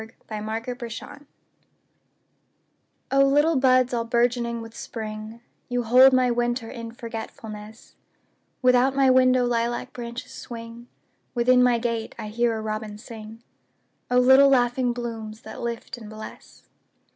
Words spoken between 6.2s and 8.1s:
winter in forgetfulness;